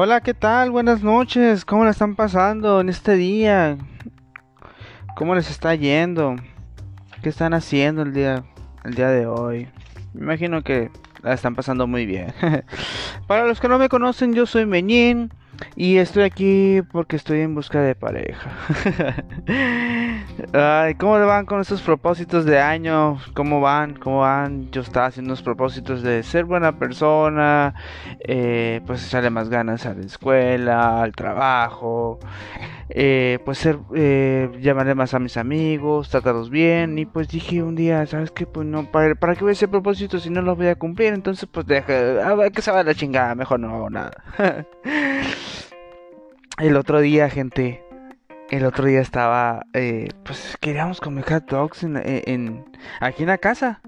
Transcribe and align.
Hola, 0.00 0.20
¿qué 0.20 0.32
tal? 0.32 0.70
Buenas 0.70 1.02
noches. 1.02 1.64
¿Cómo 1.64 1.84
la 1.84 1.90
están 1.90 2.14
pasando 2.14 2.80
en 2.80 2.88
este 2.88 3.16
día? 3.16 3.76
¿Cómo 5.16 5.34
les 5.34 5.50
está 5.50 5.74
yendo? 5.74 6.36
¿Qué 7.20 7.30
están 7.30 7.52
haciendo 7.52 8.02
el 8.02 8.12
día, 8.12 8.44
el 8.84 8.94
día 8.94 9.08
de 9.08 9.26
hoy? 9.26 9.66
Me 10.14 10.22
imagino 10.22 10.62
que 10.62 10.92
la 11.24 11.32
están 11.32 11.56
pasando 11.56 11.88
muy 11.88 12.06
bien. 12.06 12.32
Para 13.26 13.44
los 13.44 13.58
que 13.58 13.66
no 13.66 13.76
me 13.76 13.88
conocen, 13.88 14.34
yo 14.34 14.46
soy 14.46 14.66
Meñín. 14.66 15.34
Y 15.76 15.98
estoy 15.98 16.24
aquí 16.24 16.82
porque 16.92 17.16
estoy 17.16 17.40
en 17.40 17.54
busca 17.54 17.80
de 17.80 17.94
pareja. 17.94 18.50
Ay, 20.52 20.94
¿cómo 20.94 21.18
van 21.26 21.46
con 21.46 21.60
estos 21.60 21.82
propósitos 21.82 22.44
de 22.44 22.60
año? 22.60 23.18
¿Cómo 23.34 23.60
van? 23.60 23.94
¿Cómo 23.94 24.20
van? 24.20 24.70
Yo 24.70 24.82
estaba 24.82 25.06
haciendo 25.06 25.30
unos 25.30 25.42
propósitos 25.42 26.02
de 26.02 26.22
ser 26.22 26.44
buena 26.44 26.78
persona, 26.78 27.74
eh, 28.20 28.80
pues 28.86 29.06
echarle 29.06 29.30
más 29.30 29.48
ganas 29.48 29.86
a 29.86 29.94
la 29.94 30.04
escuela, 30.04 31.02
al 31.02 31.12
trabajo, 31.12 32.18
eh, 32.90 33.38
pues 33.44 33.58
ser, 33.58 33.78
eh, 33.94 34.50
llamarle 34.60 34.94
más 34.94 35.14
a 35.14 35.18
mis 35.18 35.36
amigos, 35.36 36.08
tratarlos 36.10 36.50
bien. 36.50 36.98
Y 36.98 37.06
pues 37.06 37.28
dije 37.28 37.62
un 37.62 37.74
día, 37.74 38.06
¿sabes 38.06 38.30
qué? 38.30 38.46
Pues 38.46 38.66
no, 38.66 38.90
¿para, 38.90 39.14
para 39.14 39.34
qué 39.34 39.42
voy 39.42 39.50
a 39.50 39.52
hacer 39.52 39.68
propósitos 39.68 40.22
si 40.22 40.30
no 40.30 40.42
los 40.42 40.56
voy 40.56 40.68
a 40.68 40.76
cumplir? 40.76 41.12
Entonces, 41.12 41.48
pues 41.50 41.66
deja, 41.66 42.28
a 42.28 42.34
ver 42.34 42.52
que 42.52 42.62
se 42.62 42.70
va 42.70 42.82
la 42.82 42.94
chingada, 42.94 43.34
mejor 43.34 43.60
no 43.60 43.74
hago 43.74 43.90
nada. 43.90 44.12
El 46.58 46.76
otro 46.76 47.00
día, 47.00 47.30
gente, 47.30 47.84
el 48.50 48.64
otro 48.64 48.86
día 48.86 49.00
estaba, 49.00 49.66
eh, 49.74 50.08
pues 50.24 50.56
queríamos 50.60 51.00
comer 51.00 51.24
hot 51.24 51.48
dogs 51.48 51.84
en, 51.84 52.64
aquí 53.00 53.22
en 53.22 53.28
la 53.28 53.38
casa. 53.38 53.80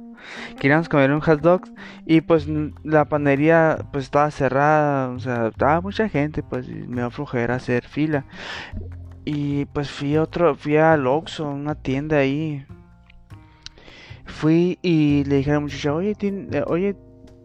Queríamos 0.58 0.88
comer 0.88 1.10
un 1.12 1.20
hot 1.20 1.40
dog 1.40 1.62
y 2.06 2.20
pues 2.20 2.46
la 2.84 3.04
panadería 3.06 3.78
pues 3.92 4.04
estaba 4.04 4.30
cerrada, 4.30 5.10
o 5.10 5.18
sea, 5.18 5.48
estaba 5.48 5.80
mucha 5.80 6.08
gente, 6.08 6.42
pues 6.42 6.68
me 6.68 7.02
a 7.02 7.54
hacer 7.54 7.86
fila. 7.86 8.24
Y 9.24 9.66
pues 9.66 9.90
fui 9.90 10.16
a 10.16 10.22
otro, 10.22 10.54
fui 10.54 10.76
al 10.76 11.06
Oxxo, 11.06 11.48
una 11.48 11.74
tienda 11.74 12.18
ahí. 12.18 12.64
Fui 14.26 14.78
y 14.82 15.24
le 15.24 15.36
dije 15.36 15.50
a 15.50 15.54
la 15.54 15.60
muchacha, 15.60 15.92
oye, 15.92 16.16
eh, 16.20 16.64
oye, 16.66 16.96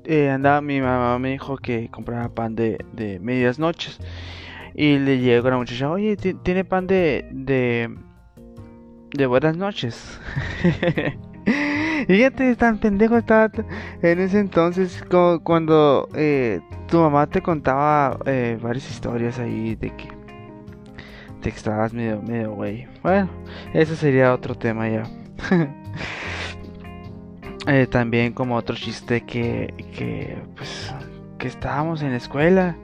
eh, 0.05 0.30
andaba 0.30 0.61
mi 0.61 0.80
mamá 0.81 1.17
me 1.19 1.31
dijo 1.31 1.57
que 1.57 1.89
comprara 1.89 2.30
pan 2.30 2.55
de, 2.55 2.78
de 2.94 3.19
medias 3.19 3.59
noches. 3.59 4.00
Y 4.73 5.00
le 5.00 5.19
llegó 5.19 5.47
a 5.47 5.52
la 5.52 5.57
muchacha, 5.57 5.89
oye, 5.89 6.17
¿tiene 6.17 6.66
pan 6.66 6.85
de, 6.88 7.28
de, 7.31 7.95
de 9.13 9.25
buenas 9.25 9.57
noches? 9.57 10.19
y 12.08 12.56
tan 12.56 12.78
pendejo 12.80 13.17
estaba 13.17 13.52
en 14.02 14.20
ese 14.20 14.39
entonces 14.39 15.03
cuando 15.44 16.08
eh, 16.16 16.62
tu 16.88 17.00
mamá 17.00 17.28
te 17.28 17.42
contaba 17.42 18.20
eh, 18.25 18.58
varias 18.62 18.89
historias 18.89 19.39
ahí 19.39 19.75
de 19.75 19.89
que 19.95 20.09
te 21.42 21.50
estabas 21.50 21.94
medio, 21.94 22.22
medio 22.22 22.53
güey. 22.53 22.88
Bueno, 23.03 23.30
ese 23.73 23.95
sería 23.95 24.34
otro 24.34 24.56
tema 24.56 24.89
ya. 24.89 25.03
Eh, 27.67 27.88
también 27.88 28.31
como 28.31 28.56
otro 28.58 28.75
chiste 28.75 29.22
que, 29.22 29.73
que 29.97 30.38
pues 30.56 30.94
que 31.40 31.47
estábamos 31.47 32.03
en 32.03 32.12
la 32.12 32.17
escuela 32.17 32.75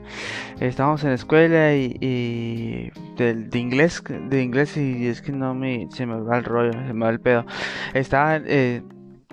estábamos 0.58 1.04
en 1.04 1.10
la 1.10 1.14
escuela 1.14 1.72
y, 1.74 2.90
de, 3.16 3.58
inglés 3.58 4.02
de 4.28 4.42
inglés 4.42 4.76
y 4.76 5.06
es 5.06 5.22
que 5.22 5.30
no 5.30 5.54
me 5.54 5.86
se 5.92 6.04
me 6.04 6.20
va 6.20 6.38
el 6.38 6.44
rollo 6.44 6.72
se 6.72 6.92
me 6.92 7.04
va 7.04 7.10
el 7.10 7.20
pedo 7.20 7.46
estaba 7.94 8.40
eh, 8.44 8.82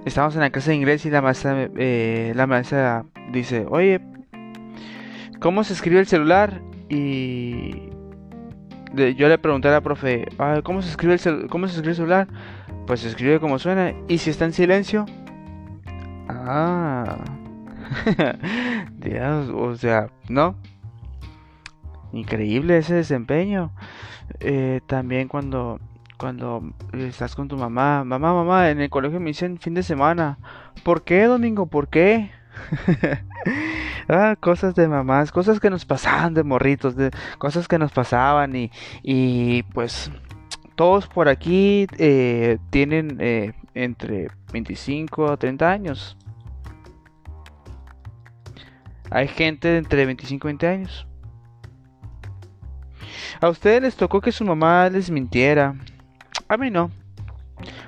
estábamos 0.05 0.35
en 0.35 0.41
la 0.41 0.49
clase 0.49 0.71
de 0.71 0.77
inglés 0.77 1.05
y 1.05 1.09
la 1.09 1.21
maestra 1.21 1.69
eh, 1.77 2.33
la 2.35 2.47
maestra 2.47 3.05
dice 3.31 3.65
oye 3.69 4.01
cómo 5.39 5.63
se 5.63 5.73
escribe 5.73 5.99
el 5.99 6.07
celular 6.07 6.61
y 6.89 7.89
yo 8.93 9.29
le 9.29 9.37
pregunté 9.37 9.67
a 9.67 9.71
la 9.71 9.81
profe 9.81 10.27
cómo 10.63 10.81
se 10.81 10.89
escribe 10.89 11.15
el 11.23 11.47
cómo 11.47 11.67
se 11.67 11.75
escribe 11.75 11.91
el 11.91 11.95
celular 11.97 12.27
pues 12.87 13.01
se 13.01 13.09
escribe 13.09 13.39
como 13.39 13.59
suena 13.59 13.93
y 14.07 14.17
si 14.17 14.29
está 14.31 14.45
en 14.45 14.53
silencio 14.53 15.05
ah 16.29 17.17
Dios, 18.97 19.49
o 19.49 19.75
sea, 19.75 20.09
¿no? 20.27 20.55
Increíble 22.11 22.77
ese 22.77 22.95
desempeño. 22.95 23.71
Eh, 24.39 24.81
también 24.87 25.27
cuando, 25.27 25.79
cuando 26.19 26.61
estás 26.93 27.33
con 27.33 27.47
tu 27.47 27.55
mamá, 27.55 28.03
mamá, 28.03 28.33
mamá, 28.33 28.69
en 28.69 28.81
el 28.81 28.89
colegio 28.89 29.21
me 29.21 29.27
dicen 29.27 29.57
fin 29.57 29.73
de 29.73 29.83
semana. 29.83 30.37
¿Por 30.83 31.03
qué, 31.03 31.23
Domingo? 31.23 31.67
¿Por 31.67 31.87
qué? 31.87 32.29
ah, 34.09 34.35
cosas 34.39 34.75
de 34.75 34.89
mamás, 34.89 35.31
cosas 35.31 35.61
que 35.61 35.69
nos 35.69 35.85
pasaban 35.85 36.33
de 36.33 36.43
morritos, 36.43 36.97
de, 36.97 37.11
cosas 37.37 37.69
que 37.69 37.79
nos 37.79 37.93
pasaban 37.93 38.53
y, 38.53 38.69
y 39.01 39.63
pues 39.63 40.11
todos 40.75 41.07
por 41.07 41.29
aquí 41.29 41.87
eh, 41.97 42.57
tienen 42.69 43.17
eh, 43.21 43.53
entre 43.73 44.29
25 44.51 45.31
a 45.31 45.37
30 45.37 45.71
años. 45.71 46.17
Hay 49.09 49.29
gente 49.29 49.69
de 49.69 49.77
entre 49.77 50.05
25 50.05 50.47
y 50.47 50.49
20 50.49 50.67
años. 50.67 51.07
A 53.39 53.47
ustedes 53.47 53.81
les 53.81 53.95
tocó 53.95 54.19
que 54.19 54.33
su 54.33 54.43
mamá 54.43 54.89
les 54.89 55.09
mintiera. 55.09 55.75
A 56.49 56.57
mí 56.57 56.69
no. 56.71 56.91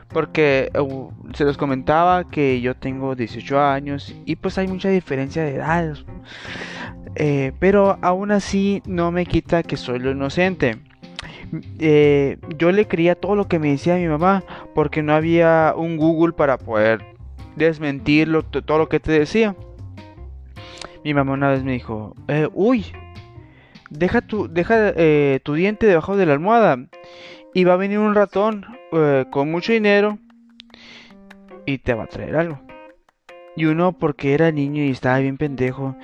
Porque 0.10 0.72
uh, 0.78 1.10
se 1.34 1.46
los 1.46 1.58
comentaba 1.58 2.30
que 2.30 2.62
yo 2.62 2.76
tengo 2.76 3.16
18 3.16 3.60
años 3.60 4.16
y 4.26 4.36
pues 4.36 4.58
hay 4.58 4.68
mucha 4.68 4.90
diferencia 4.90 5.44
de 5.44 5.56
edad. 5.56 5.98
Eh, 7.16 7.54
pero 7.60 7.98
aún 8.02 8.32
así 8.32 8.82
no 8.86 9.12
me 9.12 9.26
quita 9.26 9.64
que 9.64 9.78
soy 9.78 10.00
lo 10.00 10.12
inocente. 10.12 10.80
Eh, 11.80 12.38
yo 12.58 12.72
le 12.72 12.88
creía 12.88 13.16
todo 13.16 13.36
lo 13.36 13.48
que 13.48 13.60
me 13.60 13.72
decía 13.72 13.96
mi 13.96 14.08
mamá 14.08 14.44
porque 14.74 15.04
no 15.04 15.14
había 15.14 15.74
un 15.76 15.98
Google 15.98 16.34
para 16.34 16.58
poder 16.58 17.04
desmentirlo 17.56 18.44
todo 18.44 18.78
lo 18.78 18.90
que 18.90 19.00
te 19.00 19.12
decía. 19.12 19.56
Mi 21.04 21.14
mamá 21.14 21.34
una 21.34 21.50
vez 21.50 21.64
me 21.64 21.74
dijo, 21.74 22.16
eh, 22.28 22.48
uy, 22.54 22.86
deja, 23.90 24.22
tu, 24.22 24.48
deja 24.48 24.94
eh, 24.96 25.40
tu 25.44 25.56
diente 25.56 25.88
debajo 25.88 26.16
de 26.16 26.26
la 26.26 26.34
almohada 26.34 26.78
y 27.54 27.64
va 27.64 27.74
a 27.74 27.78
venir 27.78 28.00
un 28.00 28.16
ratón 28.16 28.66
eh, 28.92 29.26
con 29.30 29.52
mucho 29.52 29.74
dinero 29.74 30.18
y 31.66 31.78
te 31.80 31.94
va 31.94 32.04
a 32.04 32.08
traer 32.08 32.36
algo. 32.36 32.60
Y 33.56 33.66
uno, 33.66 33.92
porque 33.92 34.34
era 34.34 34.52
niño 34.52 34.82
y 34.84 34.92
estaba 34.92 35.20
bien 35.20 35.38
pendejo, 35.38 35.98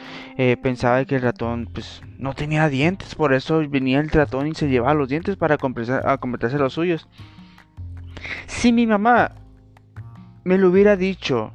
pensaba 0.61 1.05
que 1.05 1.15
el 1.15 1.21
ratón 1.21 1.69
pues 1.73 2.01
no 2.17 2.33
tenía 2.33 2.67
dientes, 2.67 3.15
por 3.15 3.33
eso 3.33 3.63
venía 3.69 4.01
el 4.01 4.09
ratón 4.09 4.47
y 4.47 4.53
se 4.53 4.67
llevaba 4.67 4.93
los 4.93 5.07
dientes 5.07 5.37
para 5.37 5.57
completarse 5.57 6.57
los 6.57 6.73
suyos. 6.73 7.07
Si 8.47 8.73
mi 8.73 8.85
mamá 8.85 9.31
me 10.43 10.57
lo 10.57 10.69
hubiera 10.69 10.97
dicho 10.97 11.53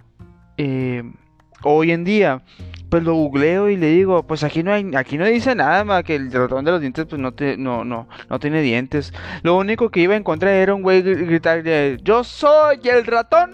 hoy 1.62 1.92
en 1.92 2.04
día, 2.04 2.42
pues 2.92 3.04
lo 3.04 3.14
googleo 3.14 3.70
y 3.70 3.78
le 3.78 3.86
digo, 3.86 4.22
pues 4.26 4.44
aquí 4.44 4.62
no 4.62 4.70
hay, 4.70 4.90
aquí 4.94 5.16
no 5.16 5.24
dice 5.24 5.54
nada 5.54 5.82
más 5.82 6.04
que 6.04 6.14
el 6.14 6.30
ratón 6.30 6.62
de 6.62 6.72
los 6.72 6.80
dientes 6.82 7.06
pues 7.06 7.18
no 7.18 7.32
te, 7.32 7.56
no, 7.56 7.86
no, 7.86 8.06
no 8.28 8.38
tiene 8.38 8.60
dientes. 8.60 9.14
Lo 9.42 9.56
único 9.56 9.88
que 9.88 10.00
iba 10.00 10.12
a 10.12 10.18
encontrar 10.18 10.52
era 10.52 10.74
un 10.74 10.82
güey 10.82 11.00
gritar 11.00 11.64
yo 12.02 12.22
soy 12.22 12.80
el 12.84 13.06
ratón. 13.06 13.52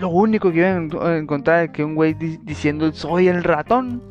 Lo 0.00 0.10
único 0.10 0.52
que 0.52 0.58
iba 0.58 0.68
a 0.68 1.16
encontrar 1.16 1.64
es 1.64 1.70
que 1.70 1.82
un 1.82 1.94
güey 1.94 2.12
diciendo 2.12 2.92
soy 2.92 3.28
el 3.28 3.42
ratón. 3.42 4.02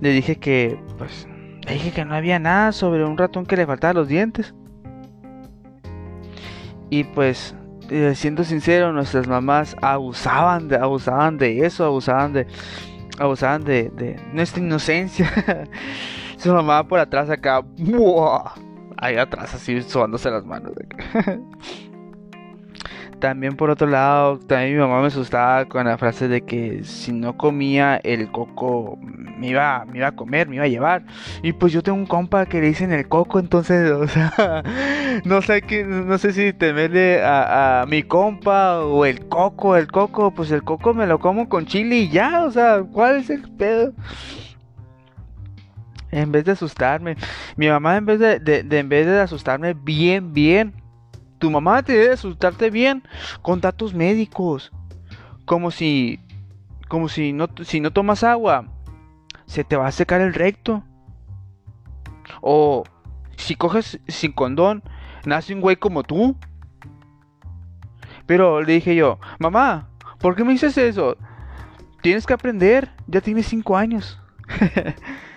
Le 0.00 0.10
dije 0.10 0.40
que, 0.40 0.76
pues, 0.98 1.28
le 1.68 1.74
dije 1.74 1.92
que 1.92 2.04
no 2.04 2.16
había 2.16 2.40
nada 2.40 2.72
sobre 2.72 3.04
un 3.04 3.16
ratón 3.16 3.46
que 3.46 3.56
le 3.56 3.64
faltaba 3.64 3.94
los 3.94 4.08
dientes. 4.08 4.56
Y 6.90 7.04
pues 7.04 7.54
eh, 7.90 8.14
siendo 8.14 8.44
sincero, 8.44 8.92
nuestras 8.92 9.26
mamás 9.26 9.76
abusaban 9.82 10.68
de, 10.68 10.76
abusaban 10.76 11.38
de 11.38 11.64
eso, 11.66 11.84
abusaban 11.84 12.32
de, 12.32 12.46
abusaban 13.18 13.64
de, 13.64 14.20
nuestra 14.32 14.62
inocencia. 14.62 15.30
Su 16.36 16.52
mamá 16.52 16.86
por 16.86 16.98
atrás 16.98 17.30
acá, 17.30 17.64
ahí 18.96 19.16
atrás 19.16 19.54
así 19.54 19.80
sobándose 19.82 20.30
las 20.30 20.44
manos. 20.44 20.72
También 23.20 23.56
por 23.56 23.70
otro 23.70 23.86
lado, 23.86 24.38
también 24.38 24.74
mi 24.74 24.80
mamá 24.80 25.00
me 25.00 25.06
asustaba 25.06 25.64
con 25.66 25.86
la 25.86 25.96
frase 25.98 26.28
de 26.28 26.42
que 26.42 26.84
si 26.84 27.12
no 27.12 27.36
comía 27.36 27.96
el 28.02 28.30
coco 28.30 28.98
me 29.38 29.48
iba, 29.48 29.84
me 29.86 29.98
iba 29.98 30.08
a 30.08 30.12
comer, 30.12 30.48
me 30.48 30.56
iba 30.56 30.64
a 30.64 30.68
llevar. 30.68 31.04
Y 31.42 31.52
pues 31.52 31.72
yo 31.72 31.82
tengo 31.82 31.98
un 31.98 32.06
compa 32.06 32.46
que 32.46 32.60
le 32.60 32.68
dicen 32.68 32.92
el 32.92 33.08
coco, 33.08 33.38
entonces, 33.38 33.90
o 33.92 34.06
sea, 34.06 34.62
no 35.24 35.42
sé 35.42 35.62
qué, 35.62 35.84
no 35.84 36.18
sé 36.18 36.32
si 36.32 36.52
temerle 36.52 37.22
a, 37.22 37.82
a 37.82 37.86
mi 37.86 38.02
compa 38.02 38.80
o 38.80 39.04
el 39.04 39.28
coco, 39.28 39.76
el 39.76 39.90
coco, 39.90 40.32
pues 40.32 40.50
el 40.50 40.62
coco 40.62 40.94
me 40.94 41.06
lo 41.06 41.18
como 41.18 41.48
con 41.48 41.66
chile 41.66 41.96
y 41.96 42.08
ya, 42.08 42.44
o 42.44 42.50
sea, 42.50 42.82
¿cuál 42.82 43.16
es 43.16 43.30
el 43.30 43.42
pedo? 43.42 43.92
En 46.10 46.30
vez 46.30 46.44
de 46.44 46.52
asustarme, 46.52 47.16
mi 47.56 47.68
mamá 47.68 47.96
en 47.96 48.06
vez 48.06 48.20
de, 48.20 48.64
en 48.70 48.88
vez 48.88 49.06
de 49.06 49.18
asustarme 49.20 49.74
bien, 49.74 50.32
bien, 50.32 50.72
tu 51.38 51.50
mamá 51.50 51.82
te 51.82 51.92
debe 51.92 52.14
asustarte 52.14 52.70
bien 52.70 53.02
con 53.42 53.60
datos 53.60 53.94
médicos. 53.94 54.72
Como 55.44 55.70
si, 55.70 56.20
como 56.88 57.08
si 57.08 57.32
no, 57.32 57.48
si 57.64 57.80
no 57.80 57.92
tomas 57.92 58.24
agua, 58.24 58.66
se 59.46 59.64
te 59.64 59.76
va 59.76 59.86
a 59.86 59.92
secar 59.92 60.20
el 60.20 60.34
recto. 60.34 60.82
O 62.40 62.84
si 63.36 63.54
coges 63.54 64.00
sin 64.08 64.32
condón, 64.32 64.82
nace 65.24 65.54
un 65.54 65.60
güey 65.60 65.76
como 65.76 66.02
tú. 66.02 66.36
Pero 68.26 68.62
le 68.62 68.72
dije 68.74 68.94
yo, 68.94 69.18
mamá, 69.38 69.88
¿por 70.18 70.34
qué 70.34 70.44
me 70.44 70.52
dices 70.52 70.78
eso? 70.78 71.16
Tienes 72.00 72.26
que 72.26 72.34
aprender, 72.34 72.90
ya 73.06 73.20
tienes 73.20 73.46
5 73.46 73.76
años. 73.76 74.20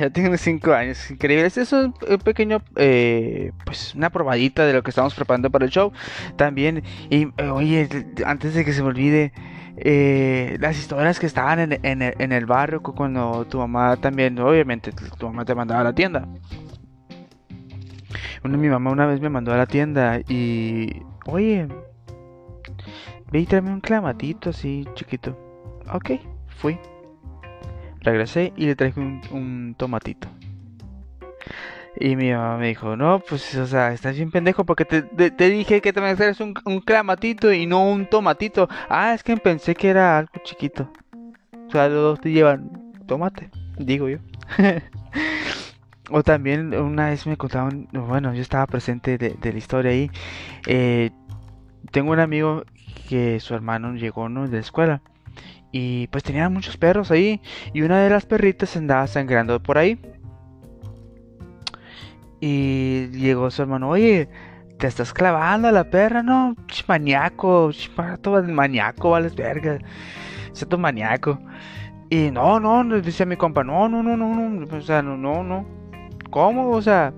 ya 0.00 0.10
tienes 0.10 0.40
5 0.40 0.72
años, 0.72 1.10
increíble. 1.10 1.46
Este 1.46 1.60
es 1.62 1.72
un, 1.72 1.92
pequeño, 2.24 2.62
eh, 2.76 3.52
pues 3.66 3.94
una 3.94 4.10
probadita 4.10 4.64
de 4.66 4.72
lo 4.72 4.82
que 4.82 4.90
estamos 4.90 5.14
preparando 5.14 5.50
para 5.50 5.66
el 5.66 5.70
show. 5.70 5.92
También, 6.36 6.82
y 7.10 7.28
eh, 7.36 7.50
oye, 7.50 7.88
antes 8.24 8.54
de 8.54 8.64
que 8.64 8.72
se 8.72 8.82
me 8.82 8.88
olvide, 8.88 9.32
eh, 9.76 10.56
las 10.60 10.78
historias 10.78 11.20
que 11.20 11.26
estaban 11.26 11.72
en, 11.72 11.80
en, 11.82 12.32
el 12.32 12.46
barrio 12.46 12.82
cuando 12.82 13.44
tu 13.46 13.58
mamá 13.58 13.96
también, 13.98 14.38
obviamente, 14.38 14.92
tu 15.18 15.26
mamá 15.26 15.44
te 15.44 15.54
mandaba 15.54 15.82
a 15.82 15.84
la 15.84 15.94
tienda. 15.94 16.26
Una, 18.42 18.56
mi 18.56 18.68
mamá 18.68 18.90
una 18.90 19.06
vez 19.06 19.20
me 19.20 19.28
mandó 19.28 19.52
a 19.52 19.56
la 19.58 19.66
tienda 19.66 20.20
y, 20.28 21.02
oye, 21.26 21.68
ve 23.30 23.40
y 23.40 23.46
tráeme 23.46 23.70
un 23.70 23.80
clamatito 23.80 24.48
así 24.48 24.86
chiquito. 24.94 25.36
Ok, 25.92 26.12
fui. 26.48 26.78
Regresé 28.00 28.52
y 28.56 28.66
le 28.66 28.76
traje 28.76 29.00
un 29.00 29.74
tomatito. 29.76 30.28
Y 31.96 32.16
mi 32.16 32.32
mamá 32.32 32.56
me 32.56 32.68
dijo, 32.68 32.96
no, 32.96 33.20
pues, 33.20 33.54
o 33.56 33.66
sea, 33.66 33.92
estás 33.92 34.16
bien 34.16 34.30
pendejo 34.30 34.64
porque 34.64 34.84
te, 34.84 35.50
dije 35.50 35.80
que 35.80 35.92
te 35.92 36.00
me 36.00 36.14
un, 36.40 36.54
un 36.64 36.80
clamatito 36.80 37.52
y 37.52 37.66
no 37.66 37.90
un 37.90 38.06
tomatito. 38.06 38.68
Ah, 38.88 39.12
es 39.14 39.22
que 39.22 39.36
pensé 39.36 39.74
que 39.74 39.88
era 39.88 40.18
algo 40.18 40.32
chiquito. 40.44 40.90
O 41.66 41.70
sea, 41.70 41.88
los 41.88 42.02
dos 42.02 42.20
te 42.20 42.30
llevan 42.30 42.94
tomate, 43.06 43.50
digo 43.76 44.08
yo. 44.08 44.18
o 46.10 46.22
también 46.22 46.74
una 46.74 47.10
vez 47.10 47.26
me 47.26 47.36
contaron, 47.36 47.88
bueno, 47.92 48.34
yo 48.34 48.40
estaba 48.40 48.66
presente 48.66 49.18
de, 49.18 49.52
la 49.52 49.58
historia 49.58 49.90
ahí. 49.90 50.10
Eh, 50.66 51.10
tengo 51.90 52.12
un 52.12 52.20
amigo 52.20 52.64
que 53.08 53.40
su 53.40 53.54
hermano 53.54 53.94
llegó 53.94 54.28
¿no? 54.28 54.46
de 54.46 54.54
la 54.54 54.60
escuela. 54.60 55.02
Y 55.72 56.08
pues 56.08 56.24
tenía 56.24 56.48
muchos 56.48 56.76
perros 56.76 57.10
ahí. 57.10 57.40
Y 57.72 57.82
una 57.82 58.00
de 58.00 58.10
las 58.10 58.26
perritas 58.26 58.76
andaba 58.76 59.06
sangrando 59.06 59.62
por 59.62 59.78
ahí. 59.78 59.98
Y 62.40 63.08
llegó 63.08 63.50
su 63.50 63.62
hermano, 63.62 63.90
oye, 63.90 64.28
te 64.78 64.86
estás 64.86 65.12
clavando 65.12 65.68
a 65.68 65.72
la 65.72 65.84
perra, 65.84 66.22
¿no? 66.22 66.56
Maníaco, 66.88 67.70
todo 68.22 68.42
maníaco, 68.42 69.10
vales 69.10 69.34
verga. 69.36 69.78
tu 70.68 70.78
maníaco. 70.78 71.38
Y 72.08 72.30
no, 72.30 72.58
no, 72.58 72.82
decía 73.00 73.26
mi 73.26 73.36
compa, 73.36 73.62
no, 73.62 73.88
no, 73.88 74.02
no, 74.02 74.16
no, 74.16 74.34
no, 74.34 74.76
o 74.76 74.80
sea, 74.80 75.02
no, 75.02 75.16
no, 75.16 75.44
no. 75.44 75.66
¿Cómo? 76.30 76.70
O 76.70 76.82
sea, 76.82 77.12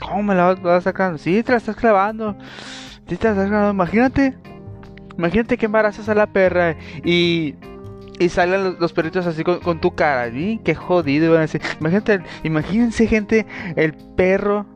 ¿cómo 0.00 0.22
me 0.22 0.34
la 0.34 0.54
vas, 0.54 0.84
sacando? 0.84 1.18
Sí, 1.18 1.42
te 1.42 1.52
la 1.52 1.58
estás 1.58 1.76
clavando. 1.76 2.36
Sí, 3.08 3.16
te 3.16 3.24
la 3.24 3.32
estás 3.32 3.48
clavando. 3.48 3.72
Imagínate, 3.72 4.38
imagínate 5.18 5.58
que 5.58 5.66
embarazas 5.66 6.08
a 6.08 6.14
la 6.14 6.26
perra 6.26 6.76
y 7.04 7.54
y 8.18 8.28
salen 8.28 8.76
los, 8.78 8.92
perritos 8.92 9.26
así 9.26 9.44
con, 9.44 9.80
tu 9.80 9.94
cara. 9.94 10.30
Qué 10.64 10.74
jodido. 10.74 11.36
Imagínate, 11.80 12.20
imagínense, 12.42 13.06
gente, 13.06 13.46
el 13.76 13.94
perro 14.16 14.66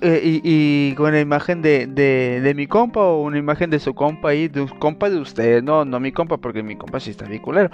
eh, 0.00 0.40
y, 0.44 0.94
con 0.94 1.12
la 1.12 1.20
imagen 1.20 1.62
de, 1.62 1.86
de, 1.86 2.54
mi 2.54 2.66
compa 2.66 3.00
o 3.00 3.22
una 3.22 3.38
imagen 3.38 3.70
de 3.70 3.80
su 3.80 3.94
compa 3.94 4.28
ahí, 4.30 4.48
de 4.48 4.60
un 4.62 4.68
compa 4.68 5.08
de 5.10 5.18
ustedes. 5.18 5.62
No, 5.62 5.84
no 5.84 5.98
mi 5.98 6.12
compa, 6.12 6.36
porque 6.36 6.62
mi 6.62 6.76
compa 6.76 7.00
sí 7.00 7.10
está 7.10 7.26
bien. 7.26 7.42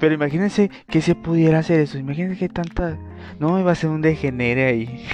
Pero 0.00 0.14
imagínense 0.14 0.70
que 0.88 1.00
se 1.02 1.14
pudiera 1.14 1.58
hacer 1.58 1.80
eso. 1.80 1.98
Imagínense 1.98 2.38
que 2.38 2.48
tanta. 2.48 2.96
No, 3.40 3.58
iba 3.58 3.72
a 3.72 3.74
ser 3.74 3.90
un 3.90 4.00
degenere 4.00 4.66
ahí. 4.66 5.04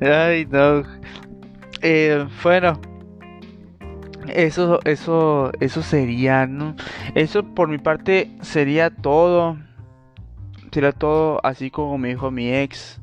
Ay, 0.00 0.46
no. 0.46 0.82
Eh, 1.88 2.26
bueno. 2.42 2.80
Eso, 4.26 4.80
eso, 4.84 5.52
eso 5.60 5.82
sería, 5.82 6.44
¿no? 6.44 6.74
Eso 7.14 7.44
por 7.44 7.68
mi 7.68 7.78
parte 7.78 8.32
sería 8.40 8.90
todo. 8.90 9.56
Sería 10.72 10.90
todo 10.90 11.40
así 11.44 11.70
como 11.70 11.96
me 11.96 12.08
dijo 12.08 12.32
mi 12.32 12.52
ex. 12.52 13.00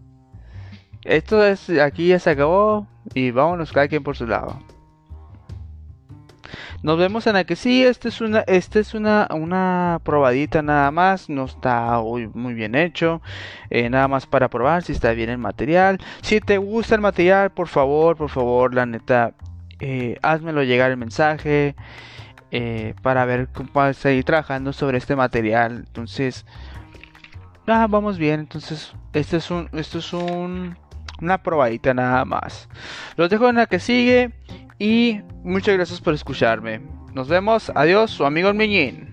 Esto 1.06 1.46
es, 1.46 1.70
aquí 1.70 2.10
ya 2.10 2.20
se 2.20 2.32
acabó 2.32 2.86
y 3.14 3.32
vámonos 3.32 3.72
cada 3.72 3.88
quien 3.88 4.04
por 4.04 4.18
su 4.18 4.28
lado. 4.28 4.60
Nos 6.82 6.98
vemos 6.98 7.28
en 7.28 7.34
la 7.34 7.44
que 7.44 7.56
sí, 7.56 7.84
este 7.84 8.10
es 8.10 8.22
una, 8.22 8.40
este 8.42 8.80
es 8.80 8.94
una, 8.94 9.28
una 9.32 10.00
probadita 10.04 10.62
nada 10.62 10.92
más, 10.92 11.30
no 11.30 11.46
está 11.46 12.00
muy, 12.02 12.28
muy 12.28 12.54
bien 12.54 12.76
hecho, 12.76 13.22
eh, 13.70 13.90
nada 13.90 14.08
más 14.08 14.26
para 14.26 14.50
probar 14.50 14.84
si 14.84 14.92
está 14.92 15.12
bien 15.14 15.30
el 15.30 15.38
material. 15.38 16.00
Si 16.22 16.40
te 16.40 16.58
gusta 16.58 16.96
el 16.96 17.02
material, 17.02 17.52
por 17.52 17.68
favor, 17.68 18.18
por 18.18 18.30
favor, 18.30 18.74
la 18.74 18.86
neta, 18.86 19.34
eh, 19.80 20.18
házmelo 20.22 20.64
llegar 20.64 20.92
el 20.92 20.98
mensaje 20.98 21.76
eh, 22.56 22.94
para 23.02 23.26
ver 23.26 23.48
cómo 23.52 23.94
seguir 23.94 24.24
trabajando 24.26 24.74
sobre 24.74 25.00
este 25.00 25.16
material. 25.16 25.86
Entonces, 25.88 26.46
ah, 27.66 27.88
vamos 27.90 28.20
bien. 28.20 28.42
Entonces, 28.42 28.94
este 29.14 29.38
es 29.38 29.50
un, 29.50 29.70
esto 29.74 29.98
es 29.98 30.14
un, 30.14 30.78
una 31.20 31.42
probadita 31.42 31.96
nada 31.96 32.26
más. 32.26 32.70
Los 33.16 33.32
dejo 33.32 33.50
en 33.50 33.56
la 33.56 33.66
que 33.66 33.80
sigue 33.80 34.32
y 34.80 35.22
muchas 35.44 35.76
gracias 35.76 36.02
por 36.02 36.14
escucharme. 36.14 36.82
Nos 37.14 37.28
vemos. 37.28 37.72
Adiós, 37.76 38.12
su 38.12 38.26
amigo 38.26 38.54
el. 38.54 39.13